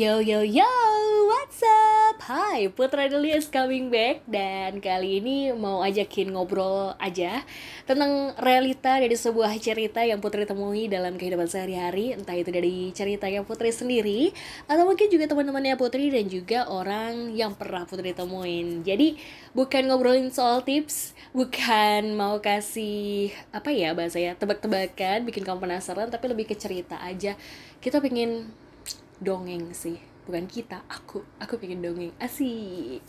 [0.00, 0.64] Yo yo yo,
[1.28, 2.24] what's up?
[2.24, 7.44] Hai, Putra Deli is coming back dan kali ini mau ajakin ngobrol aja
[7.84, 13.28] tentang realita dari sebuah cerita yang Putri temui dalam kehidupan sehari-hari, entah itu dari cerita
[13.28, 14.32] yang Putri sendiri
[14.64, 18.80] atau mungkin juga teman-temannya Putri dan juga orang yang pernah Putri temuin.
[18.80, 19.20] Jadi
[19.52, 26.08] bukan ngobrolin soal tips, bukan mau kasih apa ya bahasa ya tebak-tebakan, bikin kamu penasaran,
[26.08, 27.36] tapi lebih ke cerita aja.
[27.84, 28.48] Kita pengen
[29.20, 30.00] dongeng sih.
[30.26, 31.22] Bukan kita aku.
[31.38, 32.12] Aku pengen dongeng.
[32.16, 33.04] Asik.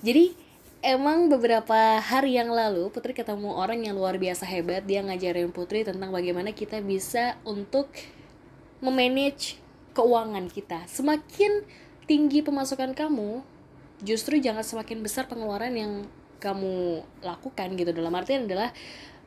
[0.00, 0.34] Jadi
[0.82, 4.82] emang beberapa hari yang lalu Putri ketemu orang yang luar biasa hebat.
[4.82, 7.88] Dia ngajarin Putri tentang bagaimana kita bisa untuk
[8.82, 9.62] memanage
[9.94, 10.84] keuangan kita.
[10.90, 11.62] Semakin
[12.10, 13.46] tinggi pemasukan kamu
[14.02, 15.92] justru jangan semakin besar pengeluaran yang
[16.42, 17.94] kamu lakukan gitu.
[17.94, 18.74] Dalam artian adalah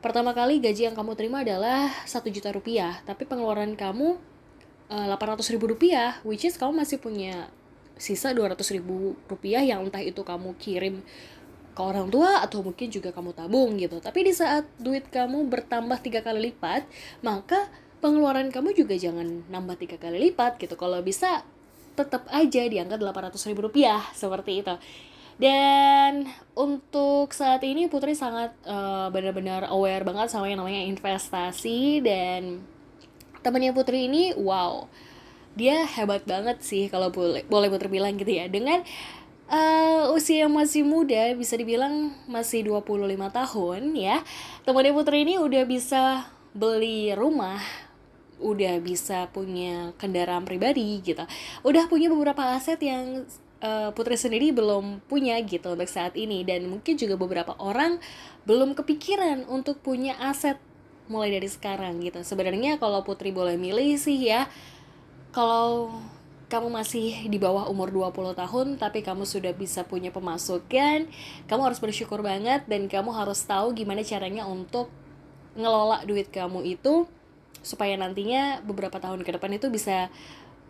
[0.04, 3.00] pertama kali gaji yang kamu terima adalah satu juta rupiah.
[3.08, 4.20] Tapi pengeluaran kamu
[4.88, 7.50] ratus ribu rupiah which is kamu masih punya
[7.96, 11.00] sisa dua ratus ribu rupiah yang entah itu kamu kirim
[11.76, 14.00] ke orang tua atau mungkin juga kamu tabung gitu.
[14.00, 16.88] Tapi di saat duit kamu bertambah tiga kali lipat
[17.20, 17.68] maka
[18.00, 20.76] pengeluaran kamu juga jangan nambah tiga kali lipat gitu.
[20.76, 21.44] Kalau bisa
[21.96, 24.76] tetap aja di angka delapan ratus ribu rupiah seperti itu.
[25.36, 26.24] Dan
[26.56, 32.64] untuk saat ini Putri sangat uh, benar-benar aware banget sama yang namanya investasi dan
[33.46, 34.90] temannya Putri ini wow.
[35.54, 38.50] Dia hebat banget sih kalau boleh boleh Putri bilang gitu ya.
[38.50, 38.82] Dengan
[39.46, 44.26] uh, usia yang masih muda bisa dibilang masih 25 tahun ya
[44.66, 47.62] temannya Putri ini udah bisa beli rumah
[48.36, 51.24] udah bisa punya kendaraan pribadi gitu.
[51.64, 53.24] Udah punya beberapa aset yang
[53.64, 56.44] uh, Putri sendiri belum punya gitu untuk saat ini.
[56.44, 57.96] Dan mungkin juga beberapa orang
[58.44, 60.60] belum kepikiran untuk punya aset
[61.06, 62.22] mulai dari sekarang gitu.
[62.22, 64.50] Sebenarnya kalau Putri boleh milih sih ya
[65.34, 65.92] kalau
[66.46, 71.10] kamu masih di bawah umur 20 tahun tapi kamu sudah bisa punya pemasukan
[71.50, 74.86] kamu harus bersyukur banget dan kamu harus tahu gimana caranya untuk
[75.58, 77.10] ngelola duit kamu itu
[77.66, 80.06] supaya nantinya beberapa tahun ke depan itu bisa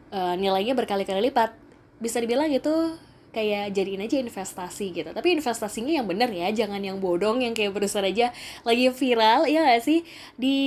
[0.09, 1.53] uh, nilainya berkali-kali lipat.
[2.01, 2.97] Bisa dibilang itu
[3.35, 5.11] kayak jadiin aja investasi gitu.
[5.13, 8.33] Tapi investasinya yang bener ya jangan yang bodong yang kayak berusaha aja
[8.65, 10.03] lagi viral ya gak sih?
[10.41, 10.59] Di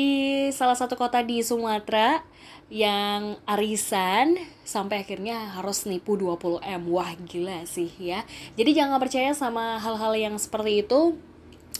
[0.53, 2.22] salah satu kota di Sumatera
[2.69, 6.84] yang arisan sampai akhirnya harus nipu 20 M.
[6.94, 8.22] Wah gila sih ya.
[8.53, 11.18] Jadi jangan percaya sama hal-hal yang seperti itu.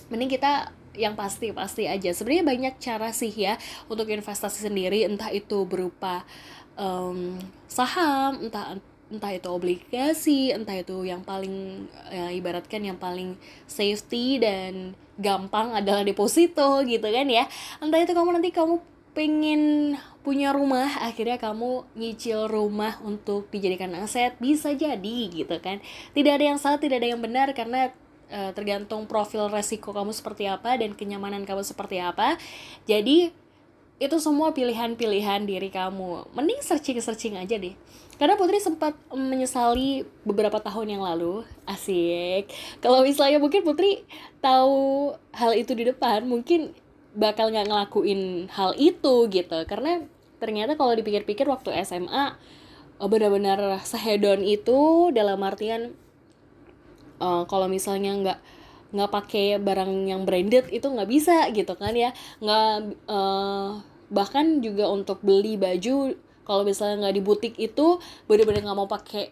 [0.10, 2.10] Mending kita yang pasti pasti aja.
[2.10, 5.06] Sebenarnya banyak cara sih ya untuk investasi sendiri.
[5.06, 6.26] Entah itu berupa
[6.74, 7.38] um,
[7.70, 14.94] saham entah entah itu obligasi entah itu yang paling ya, ibaratkan yang paling safety dan
[15.20, 17.50] gampang adalah deposito gitu kan ya.
[17.84, 18.80] Entah itu kamu nanti kamu
[19.18, 25.82] pengen punya rumah akhirnya kamu nyicil rumah untuk dijadikan aset bisa jadi gitu kan.
[26.14, 27.90] Tidak ada yang salah tidak ada yang benar karena
[28.30, 32.38] uh, tergantung profil resiko kamu seperti apa dan kenyamanan kamu seperti apa.
[32.86, 33.34] Jadi
[34.00, 36.32] itu semua pilihan-pilihan diri kamu.
[36.32, 37.76] Mending searching-searching aja deh.
[38.16, 41.44] Karena Putri sempat menyesali beberapa tahun yang lalu.
[41.68, 42.52] Asik.
[42.80, 44.08] Kalau misalnya mungkin Putri
[44.40, 46.72] tahu hal itu di depan mungkin
[47.16, 49.60] bakal nggak ngelakuin hal itu gitu.
[49.68, 50.04] Karena
[50.40, 52.40] ternyata kalau dipikir-pikir waktu SMA
[53.00, 55.96] oh, benar-benar sehedon itu dalam artian
[57.20, 58.40] uh, kalau misalnya nggak
[58.90, 62.12] nggak pakai barang yang branded itu nggak bisa gitu kan ya.
[62.44, 68.78] Nggak uh, bahkan juga untuk beli baju kalau misalnya nggak di butik itu bener-bener nggak
[68.78, 69.30] mau pakai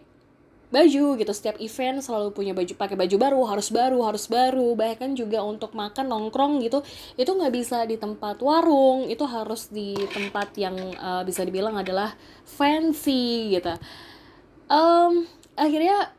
[0.68, 1.32] baju gitu.
[1.32, 4.76] Setiap event selalu punya baju pakai baju baru harus baru harus baru.
[4.78, 6.84] Bahkan juga untuk makan nongkrong gitu
[7.18, 9.08] itu nggak bisa di tempat warung.
[9.10, 12.14] Itu harus di tempat yang uh, bisa dibilang adalah
[12.46, 13.74] fancy gitu.
[14.68, 15.24] Um,
[15.56, 16.14] akhirnya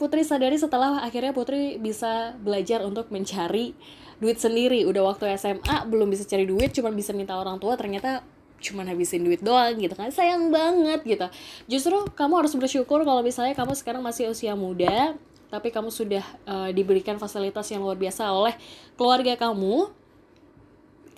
[0.00, 3.76] Putri sadari setelah akhirnya Putri bisa belajar untuk mencari
[4.20, 4.84] duit sendiri.
[4.86, 8.22] Udah waktu SMA belum bisa cari duit cuma bisa minta orang tua ternyata
[8.60, 10.12] cuma habisin duit doang gitu kan.
[10.12, 11.26] Sayang banget gitu.
[11.66, 15.16] Justru kamu harus bersyukur kalau misalnya kamu sekarang masih usia muda
[15.50, 18.54] tapi kamu sudah uh, diberikan fasilitas yang luar biasa oleh
[18.94, 19.90] keluarga kamu.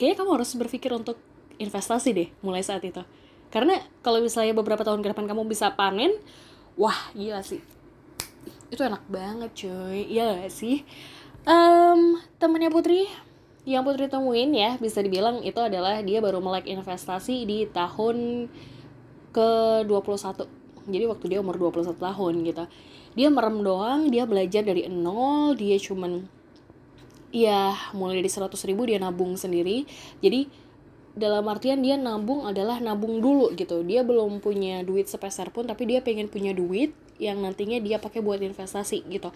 [0.00, 1.20] Kayaknya kamu harus berpikir untuk
[1.60, 3.04] investasi deh mulai saat itu.
[3.52, 6.16] Karena kalau misalnya beberapa tahun ke depan kamu bisa panen
[6.80, 7.60] wah gila sih.
[8.72, 10.08] Itu enak banget cuy.
[10.08, 10.88] Ya gak sih
[11.46, 13.06] um, temennya Putri.
[13.62, 18.50] Yang Putri temuin ya bisa dibilang itu adalah dia baru melek investasi di tahun
[19.30, 19.50] ke
[19.86, 22.64] 21 jadi waktu dia umur 21 tahun gitu.
[23.14, 26.26] Dia merem doang dia belajar dari nol dia cuman
[27.30, 29.86] ya mulai dari 100 ribu dia nabung sendiri.
[30.18, 30.50] Jadi
[31.14, 33.86] dalam artian dia nabung adalah nabung dulu gitu.
[33.86, 36.90] Dia belum punya duit sepeser pun tapi dia pengen punya duit
[37.22, 39.30] yang nantinya dia pakai buat investasi gitu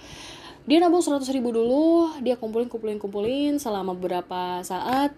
[0.66, 5.14] dia nabung 100 ribu dulu dia kumpulin kumpulin kumpulin selama beberapa saat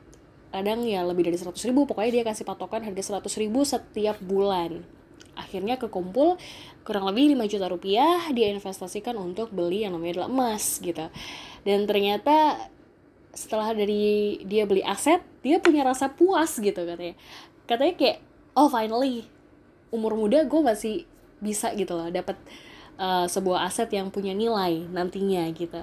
[0.53, 4.85] kadang ya lebih dari 100 ribu pokoknya dia kasih patokan harga 100 ribu setiap bulan.
[5.39, 6.37] Akhirnya kekumpul
[6.85, 11.09] kurang lebih 5 juta rupiah dia investasikan untuk beli yang namanya adalah emas gitu.
[11.65, 12.69] Dan ternyata
[13.33, 17.17] setelah dari dia beli aset dia punya rasa puas gitu katanya.
[17.65, 18.19] Katanya kayak
[18.56, 19.25] oh finally
[19.89, 21.09] umur muda gue masih
[21.41, 22.37] bisa gitu loh dapat
[22.99, 25.81] uh, sebuah aset yang punya nilai nantinya gitu.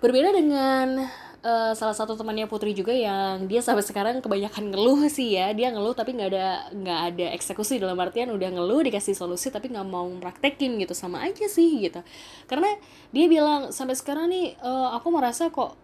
[0.00, 1.08] Berbeda dengan
[1.46, 5.52] uh, salah satu temannya Putri juga yang dia sampai sekarang kebanyakan ngeluh sih ya.
[5.52, 9.70] Dia ngeluh tapi nggak ada nggak ada eksekusi dalam artian udah ngeluh dikasih solusi tapi
[9.70, 12.00] nggak mau praktekin gitu sama aja sih gitu.
[12.50, 12.68] Karena
[13.14, 15.76] dia bilang sampai sekarang nih uh, aku merasa kok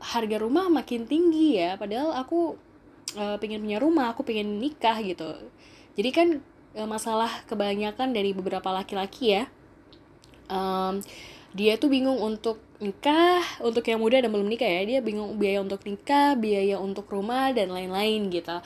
[0.00, 1.74] harga rumah makin tinggi ya.
[1.80, 2.54] Padahal aku
[3.16, 5.26] uh, pengen punya rumah aku pengen nikah gitu.
[5.98, 6.28] Jadi kan
[6.78, 9.44] uh, masalah kebanyakan dari beberapa laki-laki ya
[10.50, 10.98] um,
[11.54, 14.82] dia tuh bingung untuk nikah untuk yang muda dan belum nikah ya.
[14.86, 18.58] Dia bingung biaya untuk nikah biaya untuk rumah dan lain-lain gitu.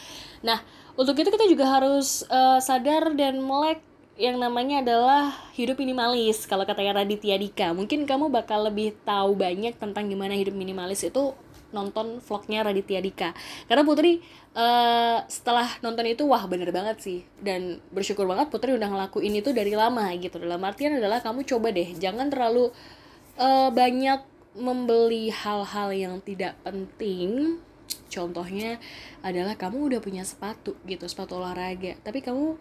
[0.45, 0.61] Nah
[0.95, 3.81] untuk itu kita juga harus uh, sadar dan melek
[4.15, 6.47] yang namanya adalah hidup minimalis.
[6.47, 11.35] Kalau katanya Raditya Dika mungkin kamu bakal lebih tahu banyak tentang gimana hidup minimalis itu
[11.75, 13.35] nonton vlognya Raditya Dika.
[13.67, 14.23] Karena Putri
[14.55, 17.19] uh, setelah nonton itu wah bener banget sih.
[17.43, 20.39] Dan bersyukur banget Putri udah ngelakuin itu dari lama gitu.
[20.39, 22.71] Dalam artian adalah kamu coba deh jangan terlalu
[23.37, 24.23] uh, banyak
[24.55, 27.59] membeli hal-hal yang tidak penting.
[28.07, 28.79] Contohnya
[29.27, 31.99] adalah kamu udah punya sepatu gitu sepatu olahraga.
[32.07, 32.55] Tapi kamu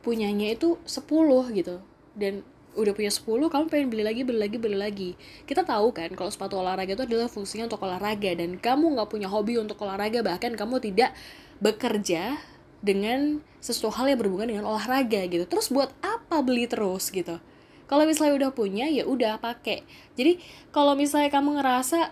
[0.00, 1.04] punyanya itu 10
[1.52, 1.76] gitu.
[2.16, 2.40] Dan
[2.72, 5.10] udah punya 10 kamu pengen beli lagi beli lagi beli lagi.
[5.44, 9.28] Kita tahu kan kalau sepatu olahraga itu adalah fungsinya untuk olahraga dan kamu nggak punya
[9.28, 11.12] hobi untuk olahraga bahkan kamu tidak
[11.60, 12.40] bekerja
[12.82, 15.44] dengan sesuatu hal yang berhubungan dengan olahraga gitu.
[15.46, 17.38] Terus buat apa beli terus gitu?
[17.86, 19.84] Kalau misalnya udah punya ya udah pakai.
[20.16, 20.40] Jadi
[20.72, 22.10] kalau misalnya kamu ngerasa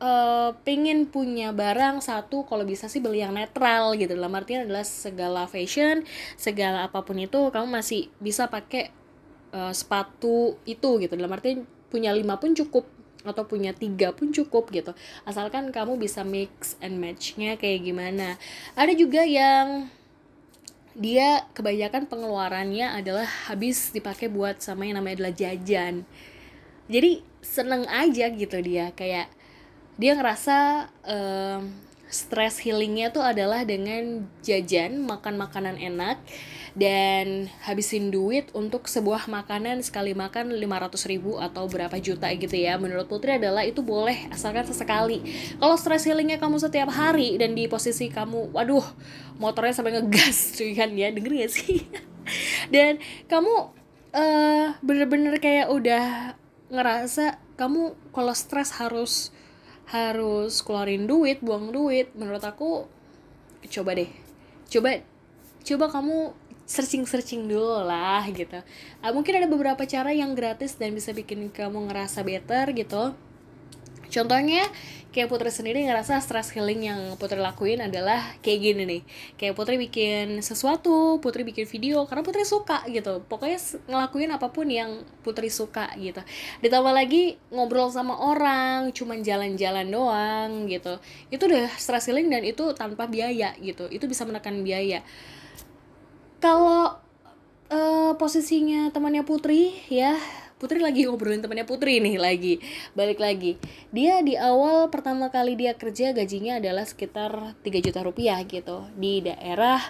[0.00, 4.16] uh, pengen punya barang satu kalau bisa sih beli yang netral gitu.
[4.16, 6.02] Dalam artian adalah segala fashion
[6.40, 8.90] segala apa pun itu kamu masih bisa pakai
[9.54, 11.12] uh, sepatu itu gitu.
[11.14, 12.86] Dalam artian punya lima pun cukup
[13.20, 14.96] atau punya tiga pun cukup gitu.
[15.28, 18.40] Asalkan kamu bisa mix and matchnya kayak gimana.
[18.78, 19.92] Ada juga yang
[20.96, 26.02] dia kebanyakan pengeluarannya adalah habis dipakai buat sama yang namanya adalah jajan.
[26.90, 28.90] Jadi seneng aja gitu dia.
[28.96, 29.30] Kayak
[30.00, 31.70] dia ngerasa um,
[32.10, 36.18] stress healingnya tuh adalah dengan jajan makan makanan enak
[36.78, 42.78] dan habisin duit untuk sebuah makanan sekali makan 500 ribu atau berapa juta gitu ya.
[42.78, 45.22] Menurut Putri adalah itu boleh asalkan sesekali.
[45.58, 48.84] Kalau stress healingnya kamu setiap hari dan di posisi kamu waduh
[49.42, 51.82] motornya sampai ngegas cuy kan ya denger gak sih?
[52.74, 53.54] Dan kamu
[54.14, 56.36] uh, bener-bener kayak udah
[56.70, 59.34] ngerasa kamu kalau stres harus
[59.90, 62.86] harus keluarin duit buang duit menurut aku
[63.66, 64.10] coba deh.
[64.70, 65.02] Coba
[65.66, 66.32] coba kamu
[66.70, 68.62] searching searching dulu lah gitu
[69.02, 73.18] uh, mungkin ada beberapa cara yang gratis dan bisa bikin kamu ngerasa better gitu
[74.10, 74.66] Contohnya
[75.14, 79.02] kayak Putri sendiri ngerasa stress healing yang Putri lakuin adalah kayak gini nih.
[79.38, 83.22] Kayak Putri bikin sesuatu, Putri bikin video karena Putri suka gitu.
[83.30, 86.20] Pokoknya ngelakuin apa pun yang Putri suka gitu.
[86.58, 90.98] Ditambah lagi ngobrol sama orang, cuman jalan-jalan doang gitu.
[91.30, 93.86] Itu udah stress healing dan itu tanpa biaya gitu.
[93.88, 95.06] Itu bisa menekan biaya
[96.40, 96.96] kalau
[97.68, 100.16] uh, posisinya temannya Putri ya
[100.60, 102.60] Putri lagi ngobrolin temannya Putri nih lagi
[102.92, 103.56] balik lagi.
[103.96, 109.24] Dia di awal pertama kali dia kerja gajinya adalah sekitar 3 juta rupiah gitu di
[109.24, 109.80] daerah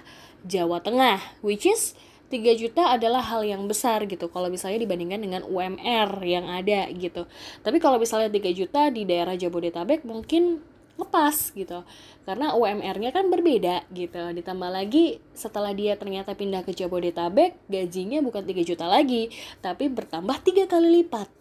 [0.47, 1.99] Jawa Tengah which is
[2.31, 7.27] 3 juta adalah hal yang besar gitu kalau misalnya dibandingkan dengan UMR yang ada gitu.
[7.67, 10.63] Tapi kalau misalnya 3 juta di daerah Jabodetabek mungkin
[11.01, 11.83] lepas gitu.
[12.29, 14.31] Karena UMR-nya kan berbeda gitu.
[14.37, 19.33] Ditambah lagi setelah dia ternyata pindah ke Jabodetabek gajinya bukan 3 juta lagi
[19.65, 21.33] tapi bertambah tiga kali lipat.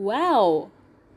[0.00, 0.72] Wow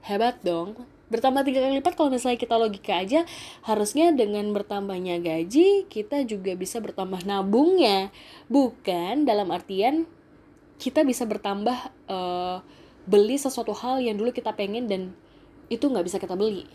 [0.06, 0.78] hebat dong.
[1.12, 3.28] Bertambah tiga kali lipat kalau misalnya kita logika aja
[3.68, 8.10] harusnya dengan bertambahnya gaji kita juga bisa bertambah nabungnya.
[8.48, 10.08] Bukan dalam artian
[10.80, 11.78] kita bisa bertambah
[12.10, 12.64] uh,
[13.06, 15.02] beli sesuatu hal yang dulu kita pengen dan
[15.70, 16.66] itu nggak bisa kita beli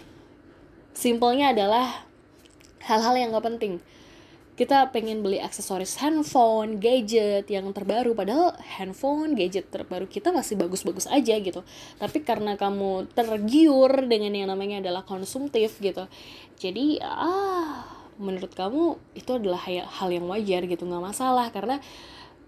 [0.97, 2.09] simpelnya adalah
[2.81, 3.85] hal-hal yang gak penting
[4.57, 11.05] kita pengen beli aksesoris handphone, gadget yang terbaru padahal handphone, gadget terbaru kita masih bagus-bagus
[11.13, 11.61] aja gitu.
[12.01, 16.09] Tapi karena kamu tergiur dengan yang namanya adalah konsumtif gitu.
[16.57, 17.85] Jadi ah
[18.17, 21.77] menurut kamu itu adalah hal yang wajar gitu nggak masalah karena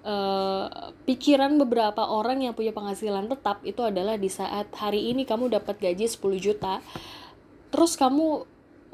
[0.00, 5.52] uh, pikiran beberapa orang yang punya penghasilan tetap itu adalah di saat hari ini kamu
[5.52, 6.80] dapat gaji 10 juta
[7.68, 8.46] terus kamu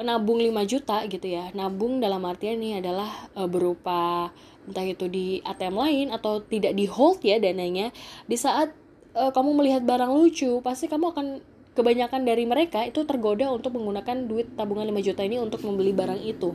[0.02, 1.54] nabung 5 juta gitu ya.
[1.54, 4.35] Nabung dalam artian ini adalah uh, berupa
[4.66, 7.95] entah itu di ATM lain atau tidak di hold ya dananya.
[8.26, 8.75] Di saat
[9.14, 11.26] uh, kamu melihat barang lucu pasti kamu akan
[11.75, 16.21] kebanyakan dari mereka itu tergoda untuk menggunakan duit tabungan 5 juta ini untuk membeli barang
[16.26, 16.50] itu.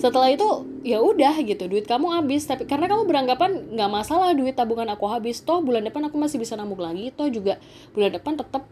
[0.00, 2.44] Setelah itu ya udah gitu duit kamu habis.
[2.48, 6.40] Tapi karena kamu beranggapan nggak masalah duit tabungan aku habis toh bulan depan aku masih
[6.40, 7.60] bisa nabung lagi toh juga
[7.92, 8.64] bulan depan tetap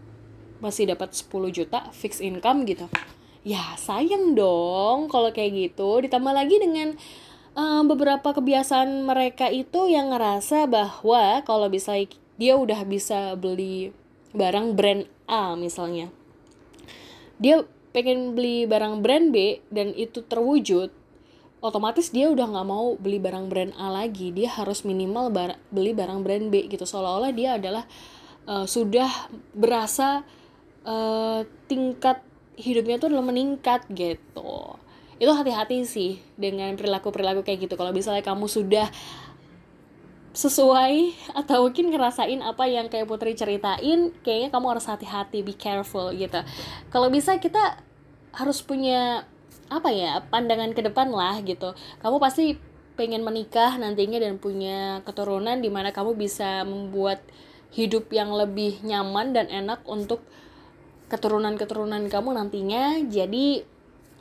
[0.58, 2.86] masih dapat 10 juta fixed income gitu.
[3.46, 6.02] Ya sayang dong kalau kayak gitu.
[6.02, 6.98] Ditambah lagi dengan
[7.58, 11.96] um, beberapa kebiasaan mereka itu yang ngerasa bahwa kalau bisa
[12.38, 13.90] dia udah bisa beli
[14.30, 16.12] barang brand A misalnya
[17.38, 20.90] dia pengen beli barang brand B dan itu terwujud
[21.58, 24.30] otomatis dia udah nggak mau beli barang brand A lagi.
[24.30, 26.86] Dia harus minimal bar beli barang brand B gitu.
[26.86, 27.86] Seolah-olah dia adalah
[28.46, 30.22] uh, sudah berasa
[30.85, 32.23] uh, tingkat
[32.58, 34.76] hidupnya tuh meningkat gitu.
[35.18, 37.75] Itu hati-hati sih dengan perilaku-perilaku kayak gitu.
[37.75, 38.87] Kalau misalnya kamu sudah
[40.38, 46.14] sesuai atau mungkin ngerasain apa yang kayak Putri ceritain kayaknya kamu harus hati-hati be careful
[46.14, 46.38] gitu.
[46.94, 47.82] Kalau bisa kita
[48.30, 49.26] harus punya
[49.66, 51.75] apa ya pandangan ke depan lah gitu.
[51.99, 52.54] Kamu pasti
[52.94, 57.23] pengen menikah nantinya dan punya keturunan di mana kamu bisa membuat
[57.70, 60.25] hidup yang lebih nyaman dan enak untuk
[61.08, 63.02] keturunan-keturunan kamu nantinya.
[63.08, 63.64] Jadi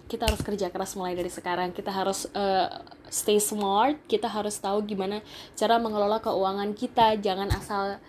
[0.07, 1.75] kita harus kerja keras mulai dari sekarang.
[1.75, 2.71] Kita harus uh,
[3.11, 3.99] stay smart.
[4.07, 5.19] Kita harus tahu gimana
[5.53, 7.19] cara mengelola keuangan kita.
[7.19, 7.99] Jangan asal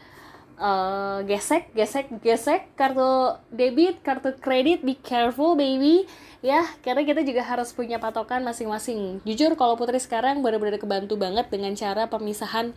[0.62, 2.70] uh, gesek gesek gesek.
[2.78, 6.06] Kartu debit kartu kredit be careful baby.
[6.38, 9.18] Ya karena kita juga harus punya patokan masing-masing.
[9.26, 12.70] Jujur kalau putri sekarang benar-benar kebantu banget dengan cara pemisahan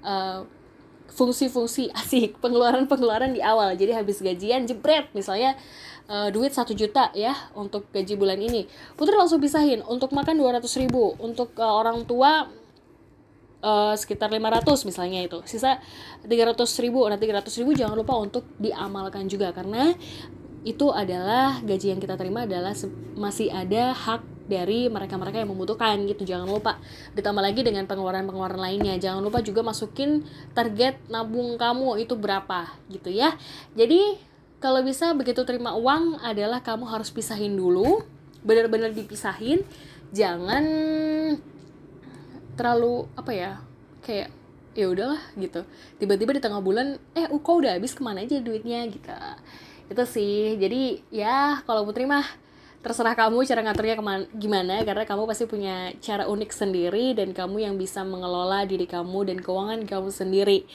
[0.00, 0.48] uh,
[1.12, 3.76] fungsi-fungsi asik pengeluaran-pengeluaran di awal.
[3.76, 5.10] Jadi habis gajian jebret.
[5.12, 5.56] Misalnya
[6.08, 8.66] uh, duit satu juta ya untuk gaji bulan ini.
[8.98, 11.14] Putri langsung pisahin untuk makan 200 ribu.
[11.20, 12.48] Untuk uh, orang tua
[13.62, 15.38] uh, sekitar 500 misalnya itu.
[15.46, 15.78] Sisa
[16.26, 17.06] 300 ribu.
[17.06, 19.54] Nah 300 ribu jangan lupa untuk diamalkan juga.
[19.54, 19.94] Karena
[20.64, 22.72] itu adalah gaji yang kita terima adalah
[23.20, 26.28] masih ada hak dari mereka-mereka yang membutuhkan gitu.
[26.28, 26.76] Jangan lupa
[27.16, 28.94] ditambah lagi dengan pengeluaran-pengeluaran lainnya.
[29.00, 33.36] Jangan lupa juga masukin target nabung kamu itu berapa gitu ya.
[33.72, 34.20] Jadi
[34.60, 38.04] kalau bisa begitu terima uang adalah kamu harus pisahin dulu.
[38.44, 39.64] Benar-benar dipisahin.
[40.14, 40.64] Jangan
[42.54, 43.52] terlalu apa ya
[44.04, 44.30] kayak
[44.76, 45.64] ya udahlah gitu.
[45.96, 47.96] Tiba-tiba di tengah bulan eh kok udah habis?
[47.96, 48.84] Ke mana aja duitnya?
[48.92, 49.10] Gitu.
[49.88, 50.60] Itu sih.
[50.60, 52.43] Jadi ya kalau putri mah
[52.84, 57.32] terserah kamu cara ngaturnya ke mana, gimana karena kamu pasti punya cara unik sendiri dan
[57.32, 60.68] kamu yang bisa mengelola diri kamu dan keuangan kamu sendiri.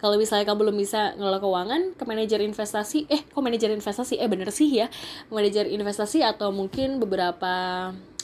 [0.00, 4.16] Kalau misalnya kamu belum bisa ngelola keuangan ke manajer investasi eh kok manajer investasi?
[4.16, 4.88] Eh bener sih ya.
[5.28, 7.52] Manajer investasi atau mungkin beberapa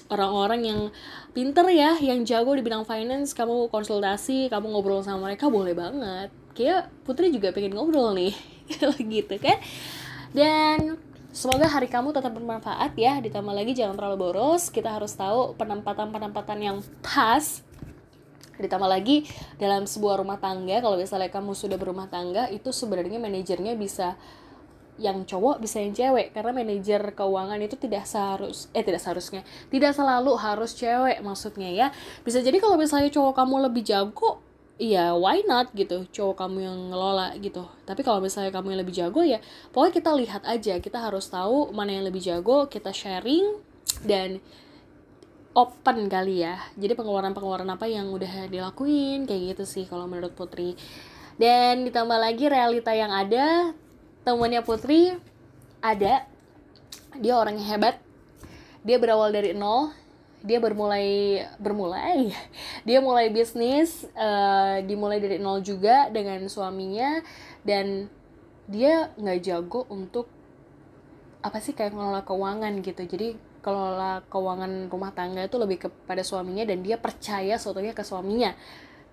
[0.09, 0.81] orang-orang yang
[1.37, 6.33] pinter ya yang jago di bidang finance kamu konsultasi kamu ngobrol sama mereka boleh banget.
[6.57, 8.33] Kayak Putri juga pengen ngobrol nih
[9.13, 9.61] gitu kan?
[10.33, 10.97] Dan
[11.37, 13.21] Semoga hari kamu tetap bermanfaat ya.
[13.21, 14.73] Ditambah lagi jangan terlalu boros.
[14.73, 17.61] Kita harus tahu penempatan-penempatan yang pas
[18.57, 19.29] ditambah lagi
[19.61, 24.17] dalam sebuah rumah tangga kalau misalnya kamu sudah berumah tangga itu sebenarnya manajernya bisa
[24.97, 29.93] yang cowok bisa yang cewek karena manajer keuangan itu tidak seharus eh tidak seharusnya tidak
[29.93, 31.87] selalu harus cewek maksudnya ya
[32.25, 34.41] bisa jadi kalau misalnya cowok kamu lebih jago
[34.77, 37.65] iya why not gitu cowok kamu yang ngelola gitu.
[37.89, 39.41] Tapi kalau misalnya kamu yang lebih jago ya
[39.73, 43.57] pokoknya kita lihat aja kita harus tahu mana yang lebih jago kita sharing
[44.05, 44.39] dan
[45.57, 46.61] open kali ya.
[46.77, 50.77] Jadi pengeluaran-pengeluaran apa yang udah dilakuin kayak gitu sih kalau menurut Putri.
[51.41, 53.73] Dan ditambah lagi realita yang ada
[54.25, 55.17] temannya Putri
[55.81, 56.29] ada
[57.17, 57.97] dia orang yang hebat.
[58.85, 59.91] Dia berawal dari nol
[60.47, 62.31] dia bermulai bermulai?
[62.89, 67.19] Dia mulai bisnis uh, dimulai dari nol juga dengan suaminya
[67.67, 68.07] dan
[68.71, 70.31] dia nggak jago untuk
[71.43, 73.03] apa sih kayak ngelola keuangan gitu.
[73.03, 78.55] Jadi kelola keuangan rumah tangga itu lebih kepada suaminya dan dia percaya suatunya ke suaminya.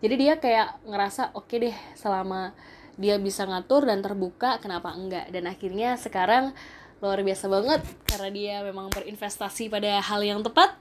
[0.06, 2.54] Jadi dia kayak ngerasa oke okay deh selama
[2.94, 5.34] dia bisa ngatur dan terbuka kenapa enggak?
[5.34, 6.54] Dan akhirnya sekarang
[7.02, 10.78] luar biasa banget karena dia memang berinvestasi pada hal yang tepat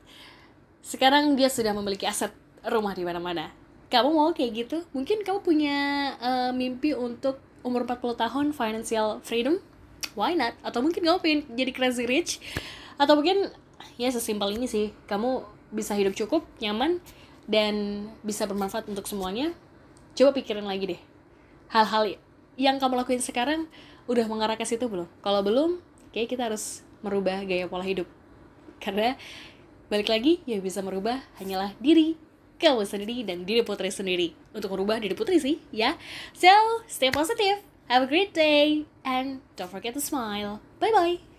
[0.83, 2.35] sekarang dia sudah memiliki aset
[2.67, 3.55] rumah di mana-mana.
[3.87, 4.83] Kamu mau kayak gitu?
[4.91, 5.77] Mungkin kamu punya
[6.19, 9.62] uh, mimpi untuk umur 40 tahun financial freedom?
[10.19, 10.59] Why not?
[10.67, 12.43] Atau mungkin kamu pengen jadi crazy rich?
[12.99, 13.49] Atau mungkin
[13.95, 14.91] ya sesimpel ini sih.
[15.07, 16.99] Kamu bisa hidup cukup nyaman
[17.47, 19.55] dan bisa bermanfaat untuk semuanya.
[20.19, 21.01] Coba pikirin lagi deh.
[21.73, 22.19] Hal-hal
[22.59, 23.71] yang kamu lakuin sekarang
[24.11, 25.09] udah mengarah ke situ belum?
[25.23, 25.81] Kalau belum
[26.12, 28.09] kayak kita harus merubah gaya pola hidup.
[28.83, 29.15] Karena
[29.92, 32.16] balik lagi yang bisa merubah hanyalah diri.
[32.56, 34.32] Kamu sendiri dan diri putri sendiri.
[34.56, 36.00] Untuk merubah diri putri sih ya.
[36.32, 36.49] So
[36.88, 37.61] stay positive
[37.92, 40.64] have a great day and don't forget to smile.
[40.80, 41.32] Bye bye